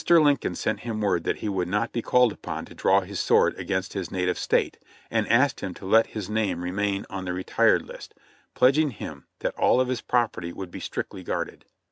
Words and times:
Lincoln 0.09 0.55
sent 0.55 0.79
him 0.79 0.99
word 0.99 1.25
that 1.25 1.41
he 1.41 1.47
would 1.47 1.67
not 1.67 1.91
be 1.91 2.01
called 2.01 2.31
upon 2.33 2.65
to 2.65 2.73
draw 2.73 3.01
his 3.01 3.19
sword 3.19 3.53
against 3.59 3.93
his 3.93 4.09
native 4.09 4.35
State, 4.39 4.79
and 5.11 5.27
asked 5.31 5.59
him 5.59 5.75
to 5.75 5.85
let 5.85 6.07
his 6.17 6.27
name 6.27 6.63
remain 6.63 7.05
on 7.07 7.25
the 7.25 7.33
retired 7.33 7.83
list, 7.85 8.15
pledging 8.55 8.89
him 8.89 9.25
that 9.41 9.53
all 9.59 9.79
of 9.79 9.89
his 9.89 10.01
property 10.01 10.51
would 10.51 10.71
be 10.71 10.79
strictly 10.79 11.21
guarded. 11.21 11.65